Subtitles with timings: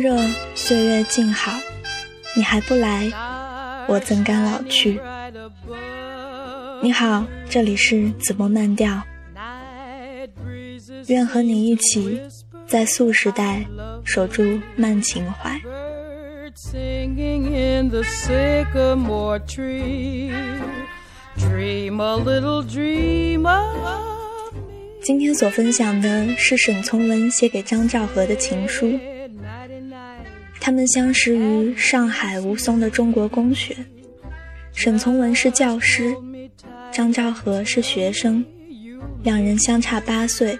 [0.00, 1.52] 月静好，
[2.36, 3.10] 你还不来，
[3.88, 5.00] 我怎敢老去？
[6.82, 9.02] 你好，这里是子墨慢调，
[11.08, 12.20] 愿和你一起
[12.66, 13.64] 在素时代
[14.04, 15.60] 守住慢情怀。
[25.04, 28.98] 今天所分享的是沈从文写给张兆和的情书。
[30.64, 33.76] 他们相识于上海吴淞的中国公学，
[34.72, 36.14] 沈从文是教师，
[36.92, 38.44] 张兆和是学生，
[39.24, 40.56] 两人相差八岁。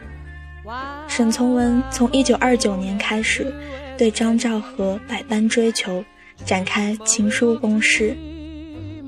[1.07, 3.55] 沈从文从一九二九年开始
[3.97, 6.05] 对张兆和百般追求，
[6.45, 8.17] 展开情书攻势，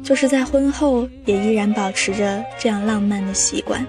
[0.04, 3.84] 就是在婚后也依然保持着这样浪漫的习惯。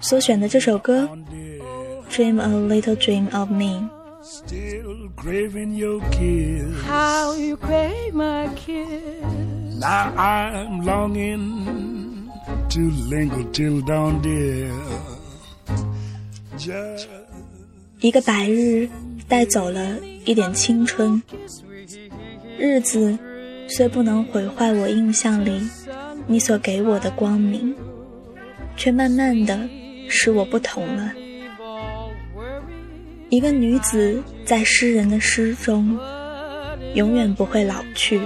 [0.00, 1.08] 所选的这首歌
[2.16, 3.78] 《Dream a Little Dream of Me》。
[4.22, 6.82] Still craving your kiss.
[6.88, 8.88] How you crave my kiss.
[9.78, 12.30] Now I'm longing
[12.70, 14.72] to linger till dawn, dear.
[18.00, 18.88] 一个白日
[19.28, 21.22] 带走了一点青春，
[22.58, 23.18] 日子
[23.68, 25.60] 虽不能毁坏我印象里
[26.26, 27.74] 你所给我的光明。
[28.74, 29.68] 却慢慢的
[30.08, 31.12] 使我不同了。
[33.28, 35.98] 一个女子在诗人的诗中，
[36.94, 38.20] 永远不会老去，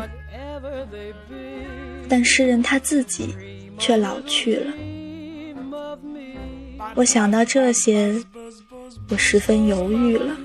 [2.09, 3.34] 但诗人他自己
[3.78, 4.73] 却老去了。
[6.95, 8.15] 我想到这些，
[9.09, 10.37] 我十分犹豫了。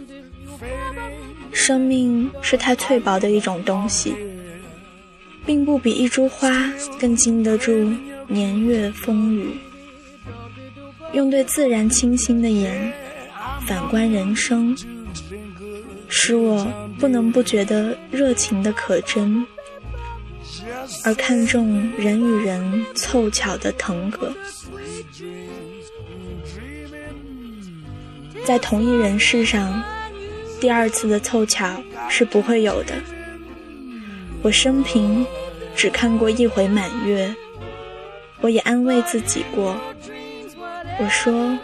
[1.51, 4.13] 生命是太脆薄的一种东西，
[5.45, 7.71] 并不比一株花更经得住
[8.27, 9.49] 年月风雨。
[11.13, 12.93] 用对自然清新的眼
[13.65, 14.75] 反观人生，
[16.07, 16.65] 使我
[16.99, 19.45] 不能不觉得热情的可真，
[21.03, 24.33] 而看重人与人凑巧的腾格。
[28.45, 29.81] 在同一人世上，
[30.59, 32.93] 第二次的凑巧是不会有的。
[34.43, 35.25] 我生平
[35.75, 37.33] 只看过一回满月，
[38.41, 39.75] 我也安慰自己过。
[40.99, 41.57] 我说，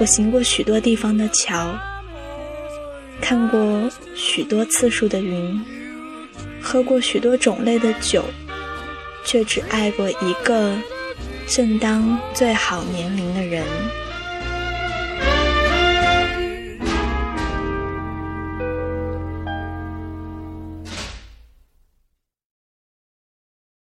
[0.00, 1.74] 我行过许多地方的桥，
[3.20, 5.60] 看过许多次数的云，
[6.60, 8.24] 喝过许多种类的酒，
[9.24, 10.76] 却只爱过一个
[11.46, 13.64] 正当最好年龄的人。